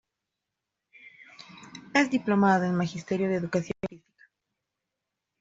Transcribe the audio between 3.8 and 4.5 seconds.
Física.